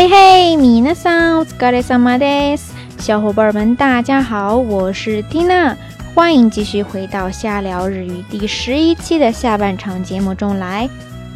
[0.00, 2.72] 嘿嘿，米娜さん、お疲れ様です。
[3.02, 5.76] 小伙伴们，大家好，我是缇娜，
[6.14, 10.88] 欢迎继续回到瞎聊日语第十一期的下半场节目中来。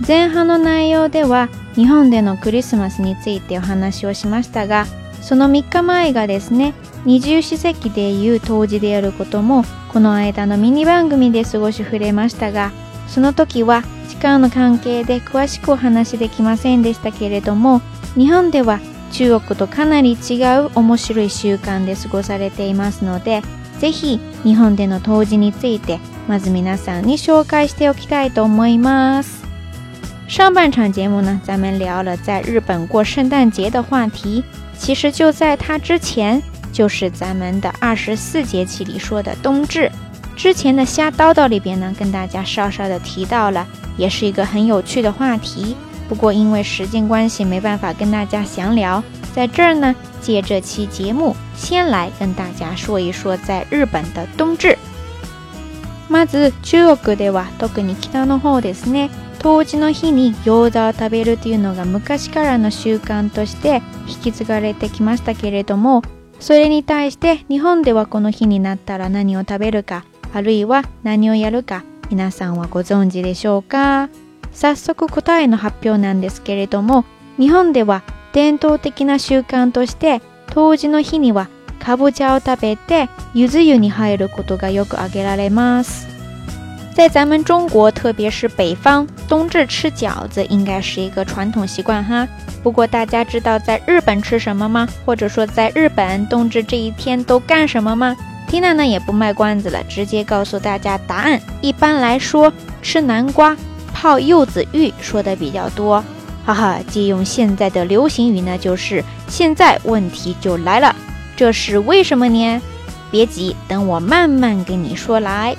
[0.06, 4.86] 前半の内容では日本でのクリスマスについてお話をしましたが、
[5.20, 6.72] その3日前がですね、
[7.04, 12.70] 二十四節でいう冬至であることも、この間のミニ番組で過ごし触れましたが、
[13.08, 17.82] その時は時間の関係で詳しくお話できませんでしたけれども、
[18.16, 18.78] 日本では
[19.10, 23.42] 中国とかなり違う面白い習慣で過ごされていますので、
[23.78, 25.98] ぜひ日本での冬至について
[26.28, 29.44] まず皆さんに紹介しておきたいと思います。
[30.28, 34.44] 上半场节目呢，咱们聊了在日本过圣诞节的话题，
[34.78, 36.40] 其实就在它之前，
[36.72, 39.90] 就是咱们的二十四节气里说的冬至
[40.36, 45.74] 之前的瞎叨叨里边呢，跟大家稍稍的提到了，也是一个很有趣的话题。
[46.08, 49.02] 不过因为时间关系，没办法跟大家详聊。
[49.34, 54.76] 在这儿呢，借这期节目，先来跟大家说一说在日本的冬至。
[56.08, 59.08] まず中国では特に北の方ですね。
[59.40, 66.00] 冬至の日に餃子を食べるというのが昔からの習慣として引き継がれてきましたけれども
[66.40, 74.08] それに対して日本ではこの日になったら何を食べるかあるいは何をやるか皆さんはご存知でしょうか
[74.54, 77.04] 早速答えの発表なんですけれども、
[77.38, 81.48] 日本では伝統的な習慣として冬至の日には
[81.80, 86.08] かぼちゃを食べてゆず湯に入ることがよく挙げられます。
[86.94, 92.26] 在咱们中国，特别是北方，冬至吃饺子应该是一个传统习惯哈。
[92.62, 94.88] 不过大家知道在日本吃什么吗？
[95.04, 98.14] 或者说在日本冬至这一天都干什么吗？
[98.46, 101.40] 蒂娜呢也不卖关子了，直接告诉大家答案。
[101.60, 103.56] 一般来说，吃南瓜。
[104.06, 106.04] 号柚子玉说的比较多，
[106.44, 106.78] 哈哈。
[106.90, 110.94] 借用现在的流行语呢，就是现在问题就来了，
[111.36, 112.60] 这是为什么呢？
[113.10, 115.56] 别急，等我慢慢跟你说来。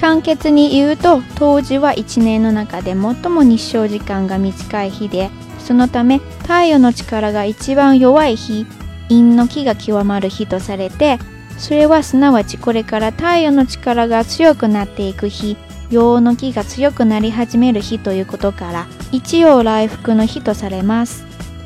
[0.00, 8.66] 簡潔に言うと冬至は1年の中で最も日照時間が短い日でそのため太陽の力が一番弱い日
[9.08, 11.18] 陰の気が極まる日とされて
[11.56, 15.56] それはすなわちこれから太陽の力が強くなっていく日
[15.90, 21.24] 陽の気が強くなり始める日ということから一応来福の日とされます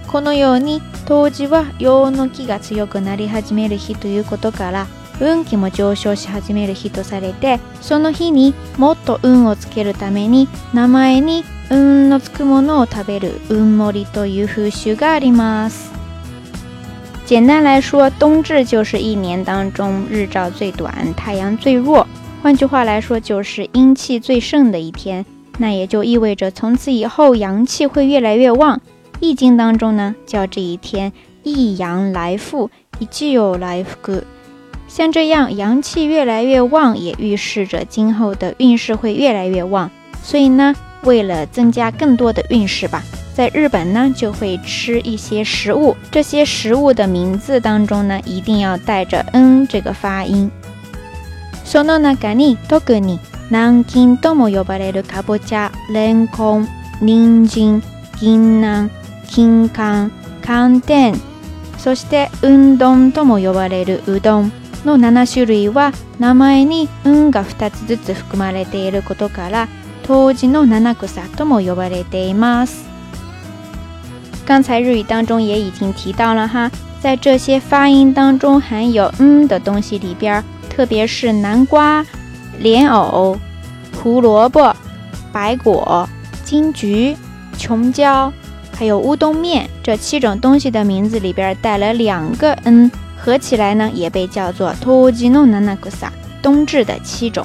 [0.09, 4.87] このように当時は陽の気が強くなり始める日ということから
[5.21, 15.91] 運気も上昇し始める日とされてその日にもっと運をつけるために名前に運のつくものを食べる運盛りという風習があります
[17.27, 22.05] 简单来说，冬至就是一年当中日照最短、太阳最弱，
[22.43, 25.27] 换句话来说，就是阴气最盛的一天，
[25.59, 28.79] 那也就意味着从此以后阳气会越来越旺。
[29.21, 31.13] 《易经》当中呢，叫这一天
[31.45, 34.23] “一阳来复”，一季又来复。
[34.89, 39.91] 像这样阳气越来越旺，也预示着今后的运势会越来越旺。
[40.23, 43.03] 所以呢，为了增加更多的运势吧，
[43.35, 50.51] 在日本呢，就会吃一些食物，这些食物的名字当中呢，一定要带着 “n” 这个发音。
[51.71, 56.67] その中に特に南京とも呼ばれるかぼちゃ、レンコン、
[57.01, 57.81] 人参、
[58.19, 58.91] 銀杏、
[59.31, 60.11] 金柑、
[60.43, 61.15] 寒天、
[61.79, 64.53] そしてうんどんとも呼ばれるうどん
[64.85, 69.69] の7種類は名前に運が2つずつ含まれていることから
[70.03, 72.89] 当時の七草とも呼ばれています。
[74.45, 76.69] 刚才日语当中也已经提到了哈，
[77.01, 80.43] 在这些发音当中含有嗯的东西里边。
[80.81, 82.03] 特别是南瓜、
[82.59, 83.39] 莲藕、
[84.03, 84.75] 胡萝卜、
[85.31, 86.09] 白果、
[86.43, 87.15] 金桔、
[87.59, 88.33] 琼椒，
[88.73, 96.09] 还有乌冬面这七种东西的名字里边带了两个 “n”，合起来呢也被叫做“nanagusa”，
[96.41, 97.45] 冬至的七种。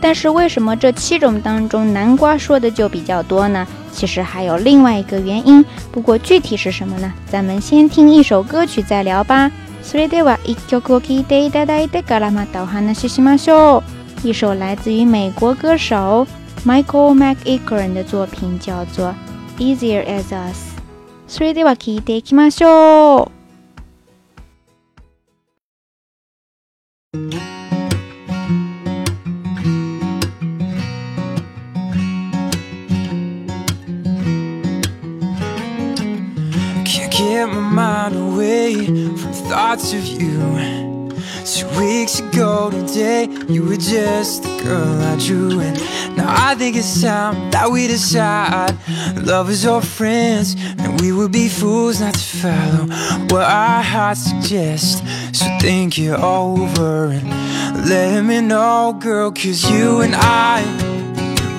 [0.00, 3.66] 但是为什么这七种当中南瓜说的就比较多呢？
[3.92, 5.62] 其实还有另外一个原因，
[5.92, 7.12] 不过具体是什么呢？
[7.30, 9.52] 咱们先听一首歌曲再聊吧。
[9.84, 13.84] それでは1曲を聴いていただいてからまたお話ししましょ
[14.22, 14.26] う。
[14.26, 16.26] 一首来自于美国歌手
[16.64, 19.14] Michael McEachern 的作品叫做
[19.58, 20.30] 《Easier as Us》。
[21.28, 23.43] それでは聴いていきましょう。
[39.76, 40.38] Thoughts of you.
[41.44, 45.76] Two weeks ago today, you were just the girl I drew, and
[46.16, 48.72] now I think it's time that we decide
[49.16, 52.84] lovers or friends, and we would be fools not to follow
[53.30, 55.02] what our hearts suggest.
[55.34, 57.28] So think it over and
[57.88, 60.62] let me know, girl, cause you and I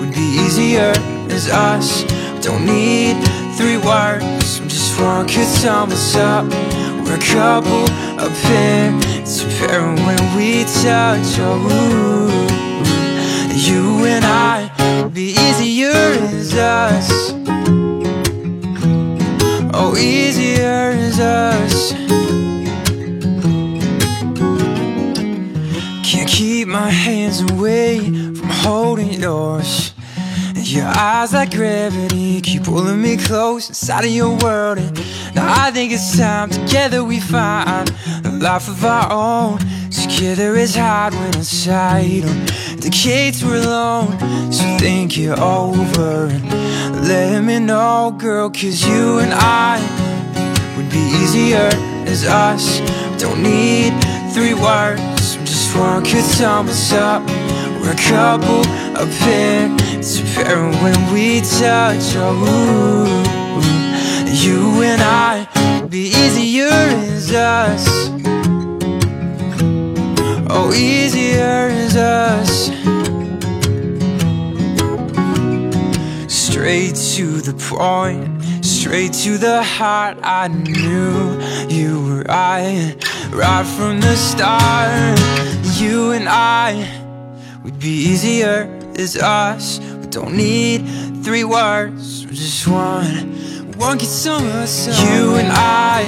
[0.00, 0.94] would be easier
[1.30, 2.02] as us.
[2.42, 3.22] Don't need
[3.58, 6.65] three words, just one could sum us up.
[7.06, 7.84] We're a couple
[8.18, 8.90] a pair,
[9.22, 12.32] It's apparent when we touch Oh,
[13.64, 17.30] you and I be easier as us
[19.72, 21.92] Oh, easier as us
[26.04, 29.92] Can't keep my hands away From holding yours
[30.72, 34.78] your eyes like gravity keep pulling me close inside of your world.
[34.78, 34.96] And
[35.36, 37.88] now I think it's time together we find
[38.24, 39.58] a life of our own.
[39.92, 44.10] Together is hard when inside the decades we're alone.
[44.52, 49.78] So think it over and let me know, girl, cause you and I
[50.76, 51.70] would be easier
[52.10, 52.80] as us.
[53.22, 53.92] Don't need
[54.34, 57.22] three words, just one could sum us up.
[57.80, 58.66] We're a couple,
[59.00, 59.75] of pair.
[59.98, 62.16] It's apparent when we touch.
[62.16, 63.06] Oh,
[64.42, 67.86] you and I be easier as us.
[70.50, 72.66] Oh, easier as us.
[76.30, 80.18] Straight to the point, straight to the heart.
[80.22, 81.40] I knew
[81.74, 82.94] you were right,
[83.32, 85.18] right from the start.
[85.80, 86.74] You and I
[87.64, 89.78] would be easier is us.
[90.00, 90.78] We don't need
[91.24, 93.32] three words, We're just one.
[93.78, 95.08] One can sum us up.
[95.08, 96.04] You and I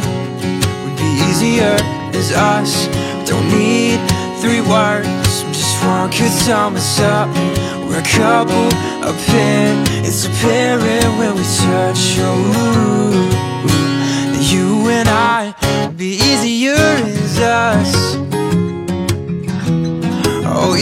[0.84, 1.76] would be easier
[2.16, 2.86] as us.
[2.88, 3.98] We don't need
[4.40, 7.28] three words, We're just one could sum us up.
[7.86, 8.68] We're a couple,
[9.06, 12.16] a pin, it's apparent when we touch.
[12.20, 13.14] Oh,
[14.50, 15.54] you and I
[15.86, 18.16] would be easier as us.
[20.50, 20.74] Oh,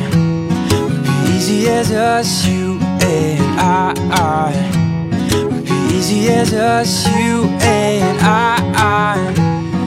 [0.83, 4.54] Would be easy as us You and I
[5.50, 9.17] Would be easy as us You and I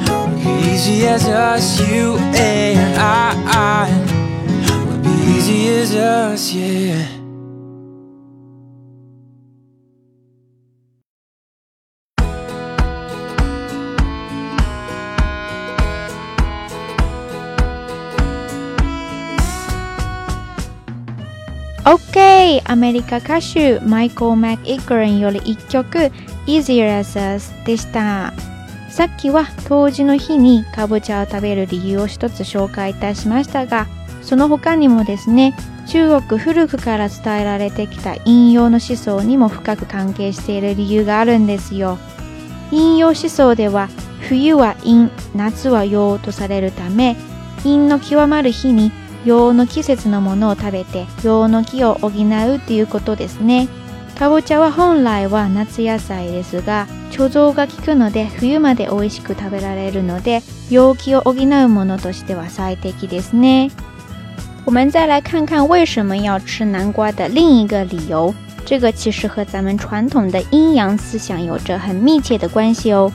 [0.09, 3.91] Would be easy as us You and I
[4.87, 7.14] Would be easy as us, yeah
[22.65, 26.13] アメリカ歌手マイコー・マック・イグレンより1曲
[26.47, 28.33] Easier as Us でした
[28.91, 33.87] さっきは冬至の日にかぼちゃを食べる理由を一つ紹介いたしましたが
[34.23, 35.57] その他にもですね
[35.89, 41.99] 中国古くから伝えられてきた引用の思想にも深く関係している理由があるんですよ
[42.71, 43.89] 引用思想では
[44.29, 47.17] 冬は陰夏は陽とされるため
[47.65, 48.91] 陰の極まる日に
[49.25, 53.69] 用の季節のものを食べて用の木を補うっていうことですね
[54.19, 63.71] かぼちゃは本来は夏野菜ですが貯蔵が効くので冬まで美味しく食べられるので陽気を補うものとしては最適ですね
[64.67, 73.13] 我们再来看看为什么要吃南瓜的另一个理由，这个其实和咱们传统的阴阳思想有着很密切的关系哦。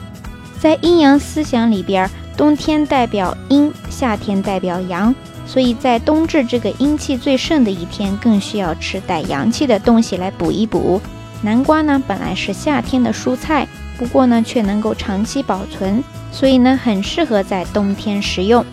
[0.60, 5.12] 在阴阳思想里边，冬天代表阴，夏天代表阳，
[5.50, 11.00] 所以在冬至这个阴气最盛的一天，更需要吃带阳气的东西来补一补。
[11.42, 13.66] 南瓜呢，本来是夏天的蔬菜，
[13.98, 18.64] 不过呢，却能够长期保存，所以呢，很适合在冬天食用。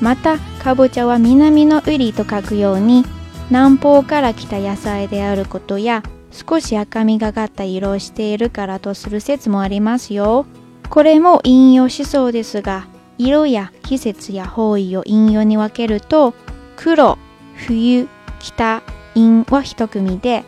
[0.00, 3.04] また、カブジャワ南の売りと書くように、
[3.50, 10.46] 南方から来た野菜であることや少し赤みがかった色をしているからとする説もありますよ。
[10.90, 12.89] これも引用しそうですが。
[13.22, 16.32] 色や季節や方位を陰陽に分けると
[16.76, 17.18] 黒
[17.54, 18.08] 冬
[18.40, 18.82] 北
[19.14, 20.44] 陰は1組で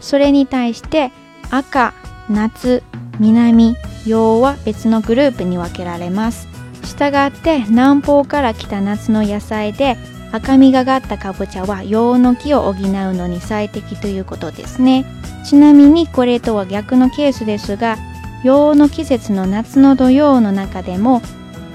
[0.00, 1.10] それに対して
[1.50, 1.92] 赤
[2.30, 2.82] 夏
[3.18, 6.48] 南洋は別のグループに分けられます
[6.84, 9.96] したがって南方から来た夏の野菜で
[10.32, 15.04] 赤みがかったかぼちゃは洋の木を補うのに最適ということですね
[15.44, 17.98] ちなみにこれとは逆のケースですが
[18.44, 21.20] 洋の季節の夏の土曜の中でも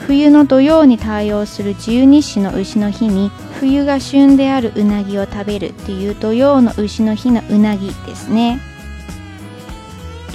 [0.07, 3.29] 冬の土曜に対応する十二支の牛の日に、
[3.59, 8.59] 冬が旬であるうなぎを食べるっていう土曜の牛の日のうなぎですね。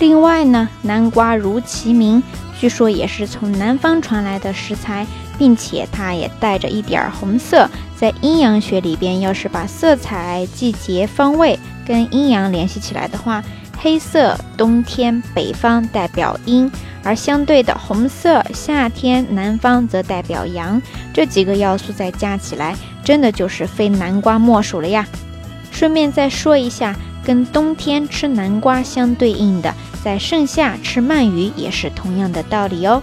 [0.00, 2.22] 另外呢，南瓜如其名，
[2.60, 5.04] 据说也是从南方传来的食材，
[5.36, 7.68] 并且它也带着一点红色。
[7.98, 13.42] 在阴阳学里边，要是把色彩、季节、方位跟阴阳联系起来的话。
[13.86, 16.68] 黑色冬天北方代表阴，
[17.04, 20.82] 而相对的红色夏天南方则代表阳。
[21.14, 22.74] 这几个要素再加起来，
[23.04, 25.06] 真的就是非南瓜莫属了呀！
[25.70, 33.00] 顺便再说一下，跟冬天吃南瓜相对应的，在盛夏吃鳗鱼也是同样的道理哦。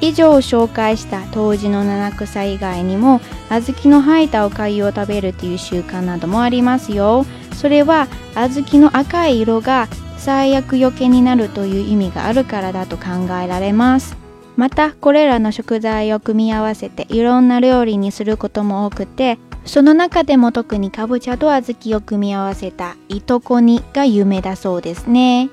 [0.00, 3.20] 以上紹介した当時の七草以外にも、
[3.50, 7.26] あずきの入ったお粥を食べるという習慣などもありますよ。
[7.64, 13.04] それは小豆の赤い色が最悪よけになるという意味があるからだと考
[13.42, 14.18] えられます
[14.58, 25.48] またこれらの食材を組み合わせていろんな料理にすることも多くてその中でも特にかぼちゃと小豆を組み合わせたいとこ煮が有名だそうですね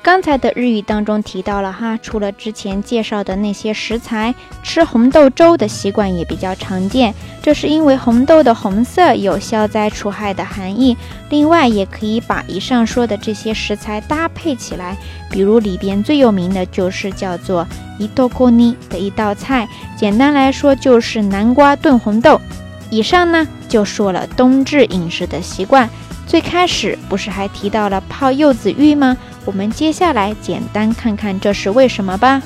[0.00, 7.12] 刚才的日语当中提到了哈，除了之前介绍的那些食材，吃红豆粥的习惯也比较常见。
[7.42, 10.96] 这是因为红豆的红色有消灾除害的含义。
[11.30, 14.96] 另外，也可以把以上说的这些食材搭配起来，
[15.30, 17.66] 比如里边最有名的就是叫做
[17.98, 22.40] “伊豆锅呢”的一道菜，简单来说就是南瓜炖红豆。
[22.90, 25.88] 以上呢就说了冬至饮食的习惯。
[26.26, 29.16] 最开始不是还提到了泡柚子浴吗？
[29.44, 32.42] 我们接下来简单看看这是为什么吧。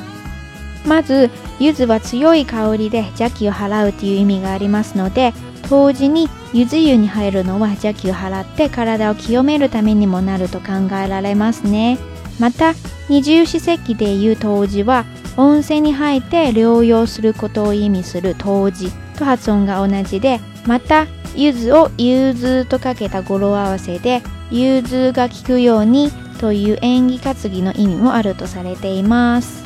[0.84, 5.32] まず、柚子は強い香りで邪気を払うという意味がありますので、
[5.68, 11.99] 当時に柚子湯に入るのは邪気を払って体を清めるためにもなると考えられますね。
[12.40, 12.75] また、
[13.08, 15.04] 二重四節でいう当時は、
[15.37, 21.06] 温泉に入って療養することを意味する当時と発音が同じで、また、
[21.37, 24.20] 柚子を柚子とかけた語呂合わせで、
[24.54, 29.62] 柚子が聞くようにという縁起勝ぎの意味もあるとされています。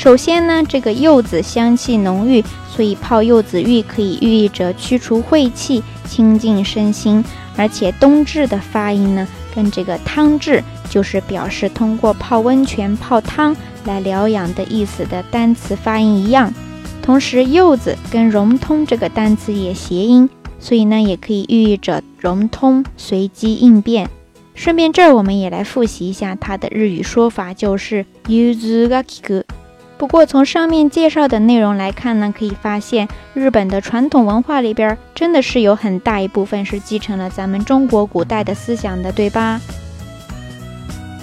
[0.00, 7.24] 首先呢，这个柚子香气浓郁，所以泡柚子浴可以寓意着驱除晦气、清净身心。
[7.56, 13.54] 而且冬至的发音呢，跟这个汤治就是表示通过泡温泉、泡汤
[13.86, 16.52] 来疗养的意思的单词发音一样。
[17.02, 20.28] 同时，柚子跟融通这个单词也谐音。
[20.62, 24.08] 所以呢，也可以寓意着融通、随机应变。
[24.54, 29.42] 顺便这儿，我们也来复习一下它的日语说法，就是“ga kiku”。
[29.98, 39.60] 不过从上面介绍的内容来看呢，可以发现日本的传统文化里边真的是有很大一部分是继承了咱们中国古代的思想的，对吧？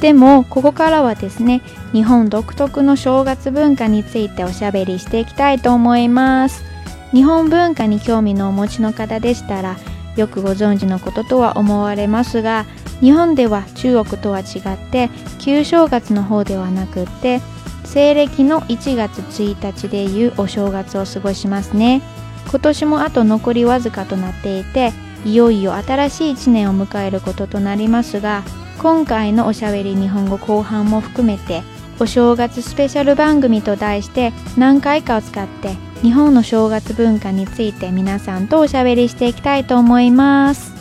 [0.01, 1.61] でもここからはですね、
[1.93, 6.68] 日本独特の正月文化についておしゃべりしていきたいと思います。
[7.13, 9.77] 日本文化に興味のお持ちの方でしたら
[10.15, 12.65] よくご存知のこととは思われますが
[13.01, 17.39] 日本では中国とは違って旧正月の方ではなくって
[17.85, 22.01] 西暦の1月1日でいうお正月を過ごしますね
[22.49, 24.91] 今年もあと残りわずかとなっていて
[25.25, 28.43] いよいよ新しい1年を迎えることとなりますが
[28.81, 31.63] 今回のおしゃべり日本語後半も含めて
[31.99, 40.71] お正月スペシャル番組と題して何回かを使って日本の正月文化について皆さんとおしゃべりしていきたいと思います。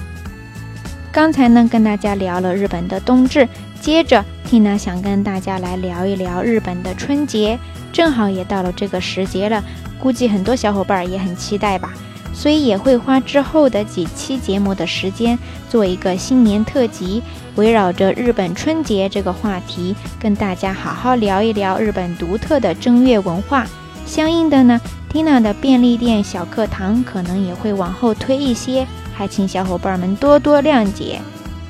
[1.12, 3.48] 刚才呢跟大家聊了日本的冬至，
[3.80, 7.58] 接着 Tina 想跟大家来聊一聊日本的春节，
[7.92, 9.64] 正好也到了这个时节了，
[10.00, 11.92] 估计很多小伙伴也很期待吧，
[12.32, 15.36] 所以也会花之后的几期节目的时间
[15.68, 17.24] 做一个新年特辑，
[17.56, 23.66] 围绕着日本春节这个话题跟大家好好聊一聊日本独特的正月文化。
[24.06, 24.80] 相应的呢。
[25.10, 31.18] Tina 的便利店小课堂可能也会往后推一些，还请小伙伴们多多谅解。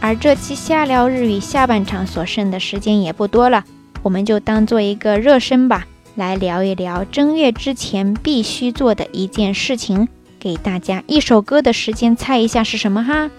[0.01, 3.63] 而这期瞎聊日语下半场所剩的时间也不多了，
[4.03, 10.09] 我们就当做一个热身吧，来聊一聊正月之前必须做的一件事情，
[10.41, 13.31] 给大家一首歌的时间猜一下是什么哈。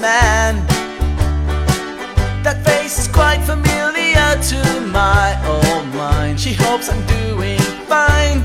[0.00, 0.66] man.
[2.42, 4.60] That face is quite familiar to
[5.00, 6.40] my old mind.
[6.40, 8.38] She hopes I'm doing fine.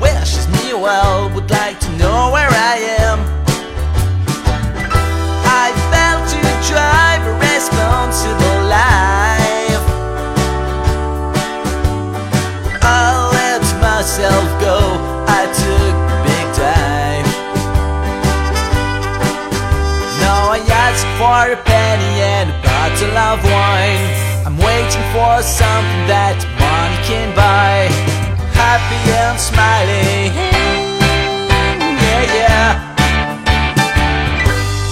[0.00, 3.07] Wishes me well, would like to know where I am.
[23.18, 24.02] of wine
[24.46, 27.90] I'm waiting for something that money can buy
[28.54, 30.30] Happy and smiling
[31.82, 32.68] Yeah, yeah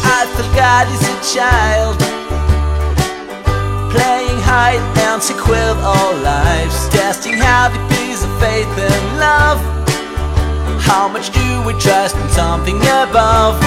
[0.02, 1.96] I forgot God is a child
[3.94, 9.60] Playing hide and seek with all lives Testing how the peace of faith and love
[10.82, 13.58] How much do we trust in something above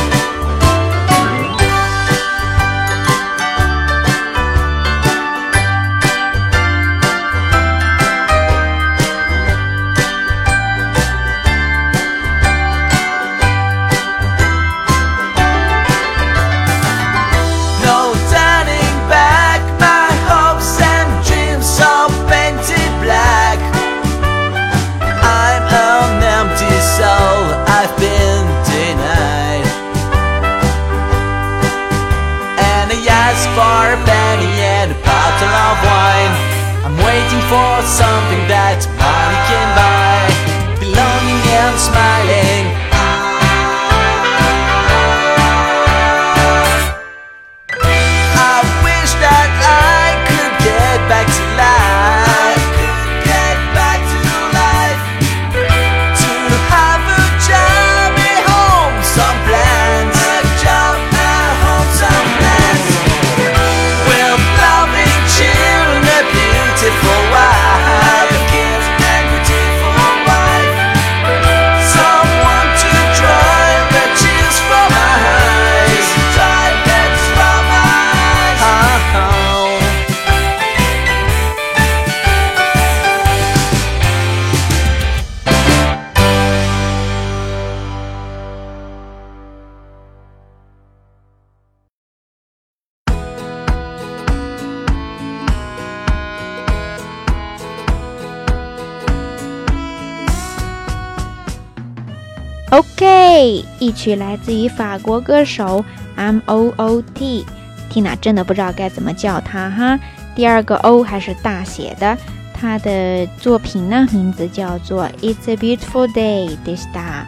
[103.39, 105.85] Hey，一曲来自于法国歌手
[106.17, 107.45] M O O T。
[107.89, 109.97] Tina 真的不知道该怎么叫他哈。
[110.35, 112.17] 第二个 O 还是大写的。
[112.53, 117.25] 他的作品呢，名字叫做《It's a Beautiful Day》でした。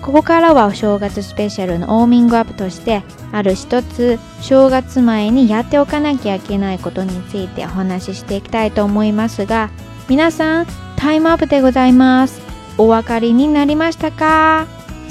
[0.00, 9.68] ここからはお正月スペシャルのウォーミングアップとして、ある一つ正月前にやっておかなきゃいけないことについてお話ししていきたいと思いますが、
[10.08, 12.40] 皆さん、タイムアップでございます。
[12.78, 14.66] お分かりになりましたか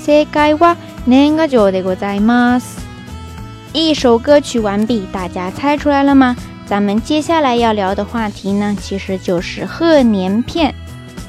[0.09, 2.79] 正解は年賀状でございます。
[3.75, 6.35] 一首歌曲完毕，大家猜出来了吗？
[6.65, 10.73] 咱们接下来要聊的话题呢，其实就是贺年片。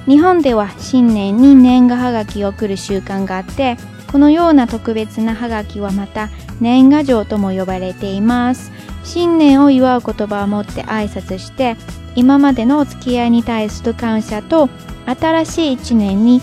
[0.07, 3.77] 日本では新年に年賀はがきを送る習慣があって、
[4.11, 8.73] このような特別なはがきはまた年賀状とも呼ばれています。
[9.05, 11.77] 新年を祝う言葉を持って挨拶して、
[12.17, 14.71] 今までのお付き合いに対する感謝と、
[15.05, 16.41] 新しい一年に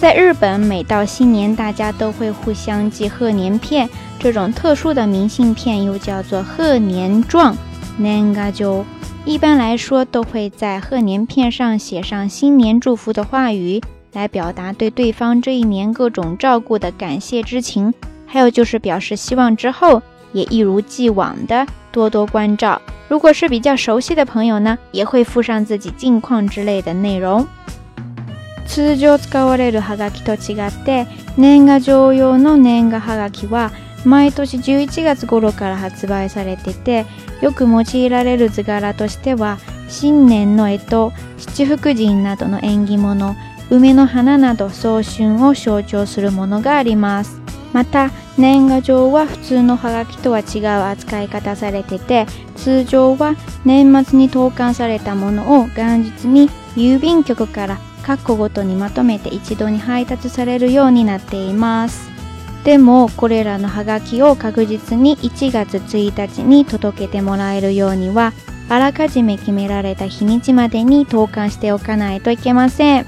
[0.00, 3.86] 在日本，每到新年，大家都会互相寄贺年片。
[4.18, 7.54] 这种特殊的明信片又叫做贺年状
[7.98, 8.86] （年 a j o
[9.26, 13.82] 一般来说，都会在贺年片上写上新年祝福的话语，
[14.14, 17.92] 来表达对对方这一年各种照顾的感谢之情，
[18.24, 20.02] 还有就是表示希望之后。
[20.34, 22.80] 也一如既往的多多关照。
[23.08, 27.46] 如果是比较熟悉的朋友呢，也会附上自己近况之类的内容。
[28.66, 33.70] 通常使われるはがきと違って、年賀状用の年賀はがきは
[34.04, 37.04] 毎年11月頃から発売されてて、
[37.40, 40.80] よく用いられる図柄としては、新年の干
[41.38, 43.36] 支、七福神などの縁起物、
[43.70, 47.38] 梅の花など早春を象徴するものがあります。
[47.72, 62.10] また、年賀状は普通のハガキとは違う扱い方されてて通常は年末に投函されたものを元日に郵便局から各個ごとにまとめて一度に配達されるようになっています
[62.64, 68.32] でもこれらのハガキを確実に1月1日に届けてもらえるようには
[68.68, 73.06] あらかじめ決められた日にちまでに投函しておかないといけません。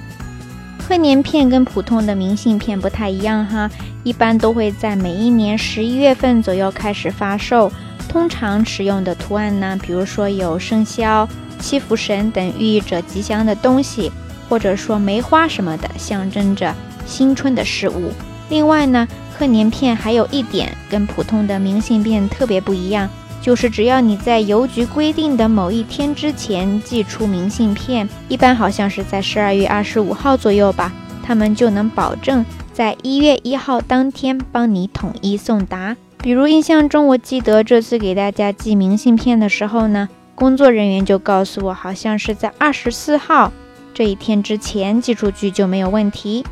[0.91, 3.71] 贺年片跟普通の明信片不太一样哈，
[4.07, 7.73] 一般都会在每一年十一月份左右开始发售。
[8.09, 14.12] 通常使用的图案呢，比如说有生肖、七福神等寓意着吉祥的东西，
[14.49, 16.73] 或者说梅花什么的，象征着
[17.05, 18.12] 新春的事物。
[18.49, 23.11] 另外呢，贺年片还有一点跟普通的明信片特别不一样，
[23.42, 30.92] 就是只要你在邮局规定的某一天之前寄出明信片，一般好像是在十二月二十五号左右吧，
[31.25, 32.47] 他们就能保证。
[32.77, 35.97] 在一月一号当天帮你统一送达。
[36.23, 43.51] 比如印象中，我记得这次给大家寄明信片的时候呢，工作人员就告诉我，好像是在二十四号
[43.95, 46.45] 这一天之前寄出去就没有问题。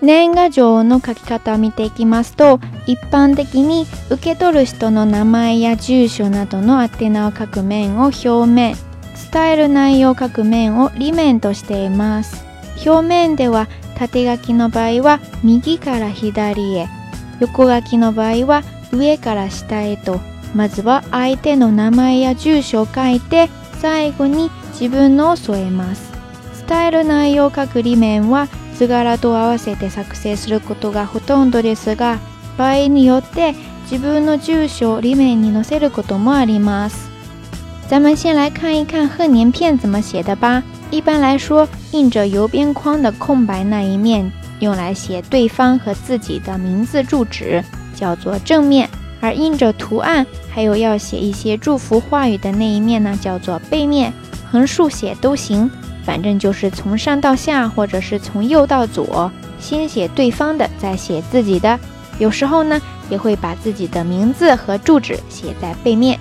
[0.00, 8.74] 年賀状の書き方を見ていきますと、一般的に受け取る人の名前や住所などの宛名を書く面を表面、
[9.30, 12.42] 伝える内容を書く面を裏面としています。
[12.86, 16.88] 表面では縦書きの場合は右から左へ
[17.40, 20.20] 横書きの場合は上から下へと
[20.54, 23.48] まずは相手の名前や住所を書いて
[23.80, 26.12] 最後に自分のを添えます
[26.66, 32.18] 伝える内容を書く理面は図柄と合わせて作成することがほとんどですが
[32.56, 33.54] 場合によって
[33.90, 37.10] 自分の住所を理面に載せることもあります
[37.88, 40.62] 咱们先来看一看贺年片怎么写的吧。
[40.94, 44.30] 一般来说，印着邮边框的空白那一面
[44.60, 47.60] 用来写对方和自己的名字、住址，
[47.96, 48.86] 叫做正面；
[49.20, 54.12] 而印着图案，还有要写一些祝福话语的那一面呢，叫做背面。
[54.52, 55.68] 横竖写都行，
[56.04, 59.28] 反正就是从上到下，或者是从右到左，
[59.58, 61.76] 先写对方的，再写自己的。
[62.20, 62.80] 有时候呢，
[63.10, 66.16] 也会把自己的名字和住址写在背面。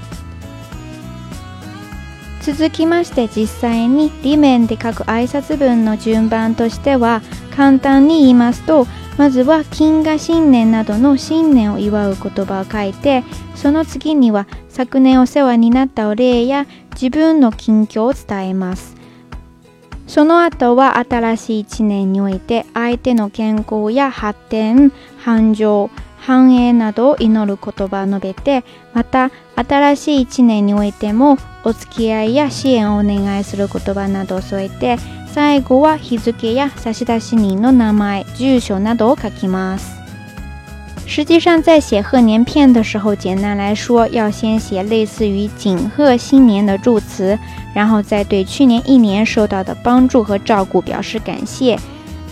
[2.44, 7.22] 続きまして実際に理面で書く挨拶文の順番としては
[7.56, 8.86] 簡単に言いますと
[9.18, 13.24] まずは金河新年などの新年を祝う言葉を書いて
[13.56, 16.66] その次には昨年お世話になったお礼や
[17.00, 18.96] 自分の近況を伝えます
[20.08, 29.32] その後は新しい1年において相手の健康や発展繁盛繁栄などを祈る言葉を述べてまた
[41.06, 47.38] 实际上，在写贺年片的时候，简单来说，要先写类似于“景贺新年”的祝词，
[47.76, 51.78] 然后再对去年一年受到的帮助和照顾表示感谢，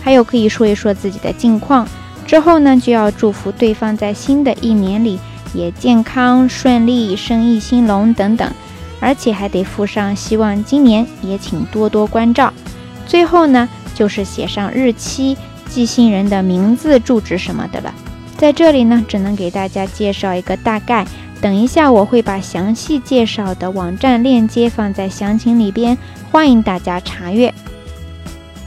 [0.02, 1.86] 还有可以说一说自己的近况。
[2.26, 5.20] 之后呢，就要祝福对方在新的一年里。
[5.54, 8.50] 也健康顺利，生意兴隆等等，
[9.00, 12.52] 而且还得附上希望今年也请多多关照。
[13.06, 15.36] 最后呢，就是写上日期、
[15.68, 17.92] 寄信人的名字、住址什么的了。
[18.38, 21.06] 在这里呢，只能给大家介绍一个大概，
[21.40, 25.96] 等一下我会把详细介绍的网站链接放在详情里边，
[26.30, 27.52] 欢迎大家查阅。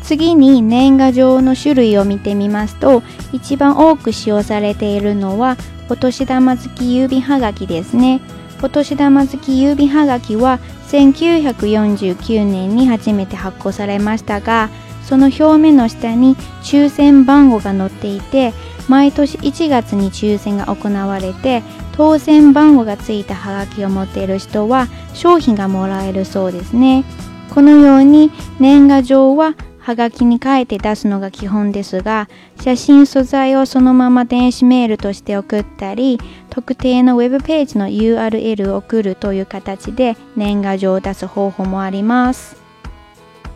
[0.05, 3.01] 次に年賀状の種類を見てみますと
[3.33, 5.57] 一番多く使用されているのは
[5.89, 8.21] お年玉付き郵便はがきですね
[8.61, 14.69] お年玉付き郵便はがきは1949年に初めて発行されましたが
[15.03, 18.53] その表面の下に抽選番号が載っていて
[18.87, 21.63] 毎年1月に抽選が行われて
[21.93, 27.05] 当選番号がついたはがきを持っている人は商品がもらえるそうですね
[27.55, 32.27] このように年賀状ははがきに書いて出すのが基本ですが、
[32.59, 36.19] 写真素材をそのまま電子メールとして送ったり、
[36.49, 42.55] 特定の web ページの URL を送るという形で年賀状を出す方法もあります。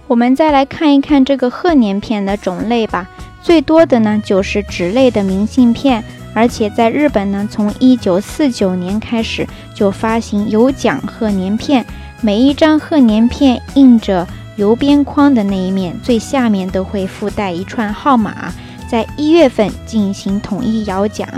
[0.08, 3.10] 我们再来看一看这个贺年片的种类吧。
[3.42, 6.04] 最多的呢就是纸类的明信片，
[6.36, 11.84] 而且在日本呢，从一九四九年开始就发行有奖贺年片，
[12.22, 14.28] 每一张贺年片印着。
[14.60, 18.54] 邮边框的那一面最下面都会附带一串号码，
[18.90, 21.30] 在一月份进行统一摇奖。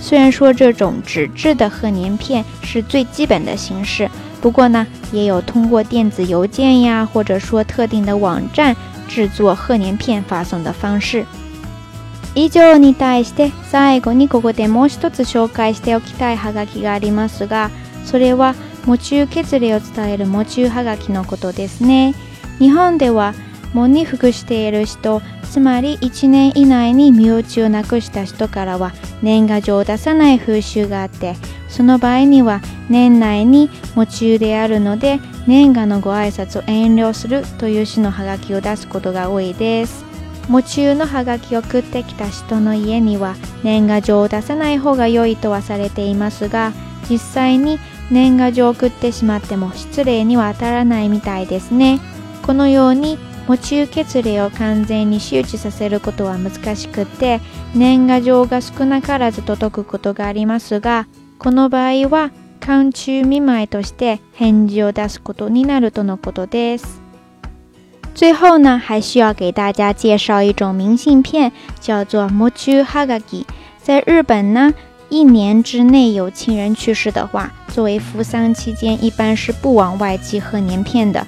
[0.00, 4.10] 虽然说这种纸质的贺年片是最基本的形式，
[4.40, 8.74] 不过呢，也有通过电子邮件呀，或者说特定的网站
[9.06, 11.24] 制作贺年片发送的方式。
[12.34, 17.70] 以上に対して、最後にここでもう一つ紹介しておきたいハガキがありますが、
[18.04, 22.12] それは持ち受け礼を伝える持ちハガキのことですね。
[22.58, 23.34] 日本では
[23.72, 31.34] 喪に服している人つまり1年以内に身内をなくした人からは年賀状を出さない風習があって
[31.68, 40.04] その場合には年内に喪中であるので年賀のご挨拶を遠慮するという詩のハガキを出すことが多いです
[40.48, 46.72] 喪中のハガキを送ってきた人の家には年賀状を出さない方が良いとはされていますが
[47.10, 47.78] 実際に
[48.10, 51.98] 年賀状を送ってしまっても失礼には当たらないみたいですね
[52.46, 57.40] このように母中血例を完全に周知させることは難しくて
[57.74, 61.06] 年賀状が少なからず届くことがありますが
[61.38, 62.30] この場合は
[62.60, 67.00] 寒中見舞いとして返事を出すことになるとのことです。
[68.14, 72.84] 最後呢，还需要给大家介绍一种明信片，叫做 “mochu
[73.82, 74.72] 在日本呢，
[75.10, 81.26] 一年之内有亲人去世的话，作为扶丧期间一般是不往外寄贺年片的。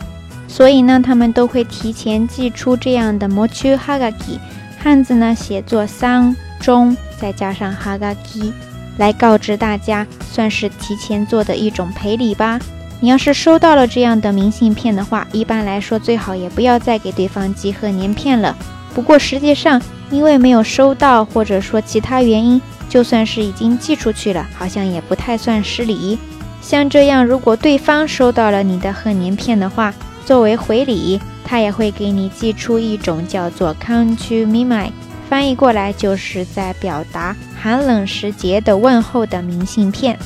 [0.49, 4.39] 所以呢，他们都会提前寄出这样的 “mochihagaki”，
[4.79, 8.53] 汉字呢写作“桑中”，再加上 “hagaki”，
[8.99, 12.59] 来告知大家，算是提前做的一种赔礼吧。
[13.01, 18.57] 你要是收到了这样的明信片的话，一般来说最好也不要再给对方寄贺年片了。
[18.95, 19.81] 不过实际上，
[20.11, 26.19] 因为没有收到，或者说其他原因，就算是已经寄出去了，好像也不太算失礼。
[26.63, 29.93] 像这样，如果对方收到了你的贺年片的话，
[30.27, 34.93] 作为回礼，他也会给你寄出一种叫做 k a n c u m i m i
[35.31, 40.19] 翻译过来就是在表达寒冷时节的问候的明信片。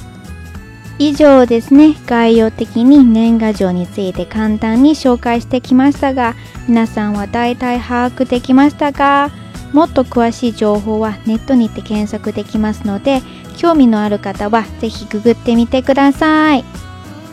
[0.96, 1.94] 以上ですね。
[2.06, 6.34] 概要的に年賀状について簡単に紹介してきましたが、
[6.66, 9.30] 皆さんは大体把握できましたか
[9.74, 13.20] もっと詳しい情報はネットにて検索できますので、
[13.58, 16.64] 興味のある方はぜひググってみてください。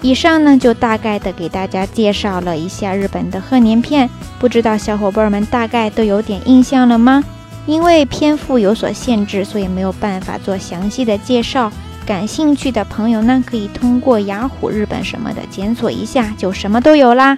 [0.01, 4.07] 以上呢，就大概的给大家介绍了一下日本的贺年片，
[4.39, 7.23] 不知道小伙伴们大概都有点印象了吗？
[7.65, 11.71] 因为篇幅有所限制，所以没有办法做详细的介绍。
[12.05, 17.37] 感兴趣的朋友呢，可以通过雅虎日本什么的检索一下，就什么都有啦。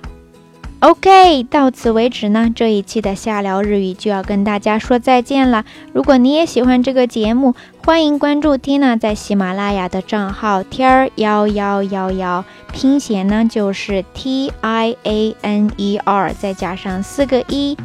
[0.82, 5.66] OK，到此为止呢，这一期的下聊日语就要跟大家说再见了。
[5.92, 7.54] 如果你也喜欢这个节目，
[7.86, 17.76] 欢迎关注 Tina 在喜马拉雅的账号天儿幺幺幺幺，拼写呢就是 T I A N E R，再加上四个一。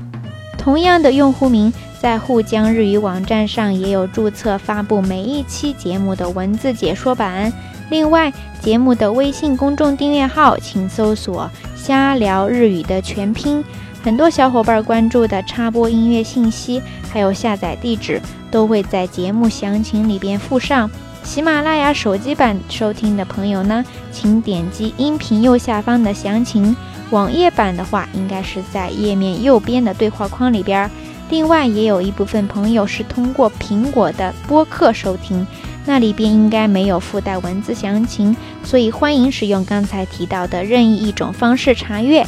[0.57, 7.53] 同样的用户名在沪江日语网站上也有注册发布每一期节目的文字解说版。
[7.95, 13.65] 另外，节目的微信公众订阅号，请搜索“瞎聊日语”的全拼。
[14.03, 20.91] 很多小伙伴关注的插播音乐信息，还有下载地址，都会在节目详情里边附上。
[21.23, 26.75] 喜马拉雅手机版收听的朋友呢，请点击音频右下方的详情。
[27.11, 30.91] 网页版的话，应该是在页面右边的对话框里边。
[31.31, 35.47] 另外，也有一部分朋友是通过苹果的播客收听。
[35.87, 42.27] 那里边应该没有附带文字详情，所以欢迎使用刚才提到的任意一种方式查阅。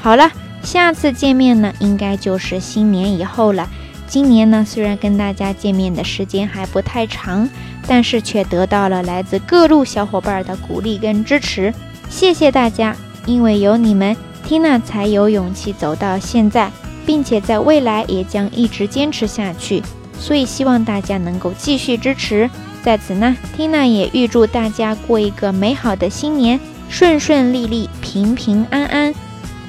[0.00, 0.30] 好了，
[0.62, 3.68] 下次见面呢，应该就是新年以后了。
[4.06, 7.48] 今年呢，虽然跟大家见面的时间还不太长，
[7.86, 11.72] 但是却得到了来自各路小伙伴的鼓励跟支持，
[12.08, 12.96] 谢谢大家。
[13.26, 14.14] 因为有你们
[14.46, 16.70] 缇娜才有勇气走到现在，
[17.06, 19.82] 并且在未来也将一直坚持下去，
[20.20, 22.48] 所以希望大家能够继续支持。
[22.84, 29.14] 在此呢，Tina 也预祝大家过一个美好的新年，顺顺利利，平平安安。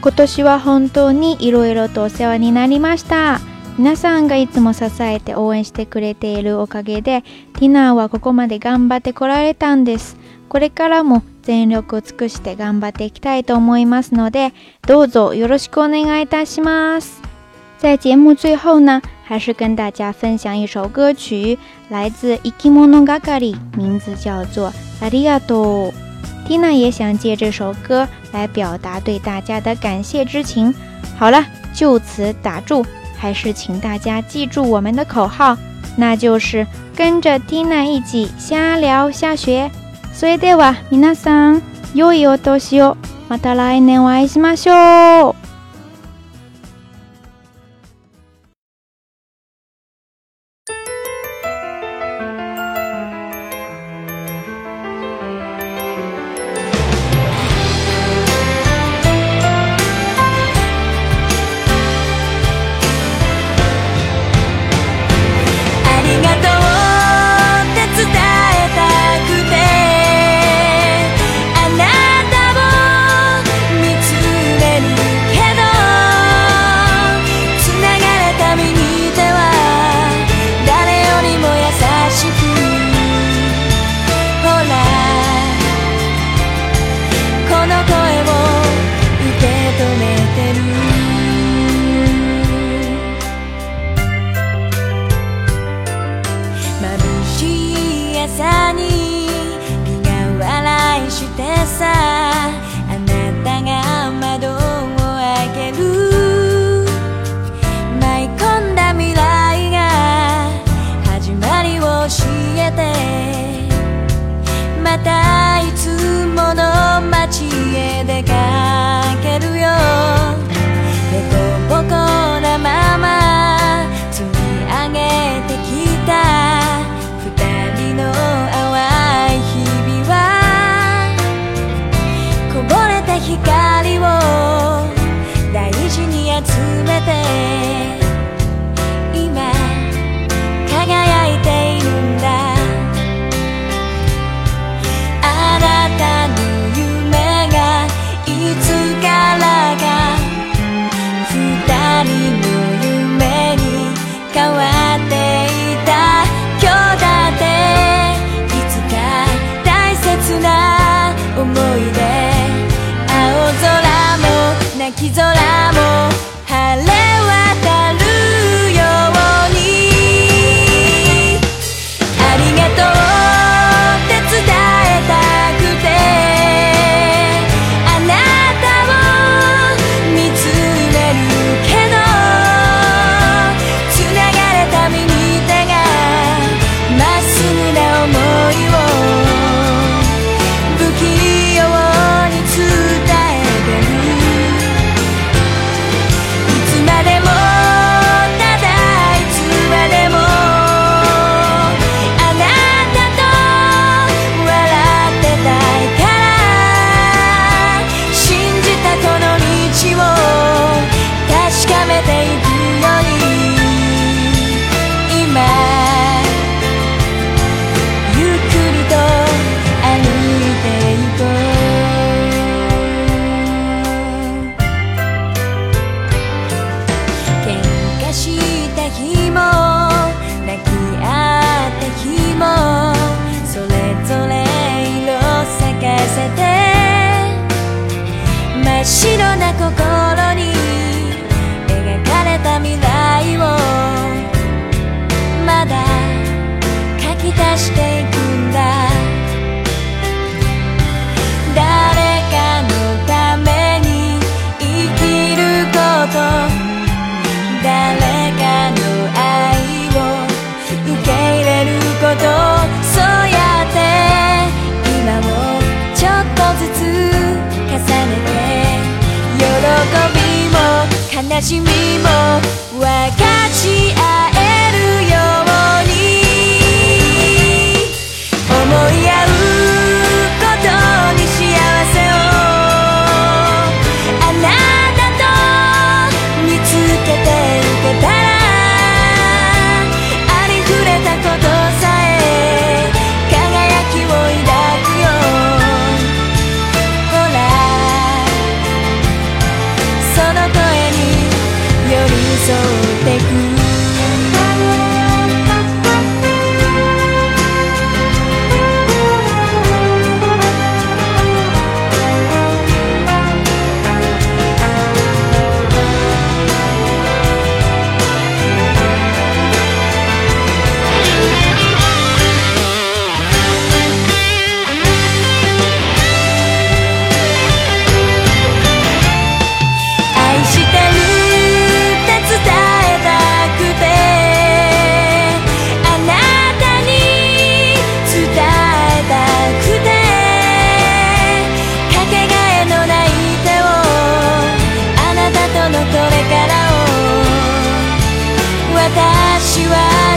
[0.03, 3.39] 今年は本当にいろいろとお世話になりました。
[3.77, 7.21] 皆さんがいつも支えて応援してくれているおかげで、
[7.53, 10.17] ティナーはここまで頑張ってこられたんです。
[10.49, 14.51] これからも全力を尽くして頑張っていきたいと思いますので、
[14.85, 17.24] どうぞよろしくお願いいたします。
[17.85, 24.69] 在节目最后呢，还是跟大家分享一首歌曲，来自 Ikimono g a 诺 a r i 名字叫做
[25.01, 25.91] 《阿里亚多》。
[26.47, 30.73] 蒂娜也想借这首歌来表达对大家的感谢之情。
[31.15, 31.45] 好了，
[31.75, 32.83] 就此打住，
[33.19, 35.55] 还是请大家记住我们的口号，
[35.95, 39.69] 那就是跟着蒂娜一起瞎聊瞎学。
[40.11, 41.61] それでは皆さん、
[41.93, 42.97] 良いお年を、
[43.29, 45.54] また来年お会いしましょう。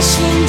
[0.01, 0.48] 心。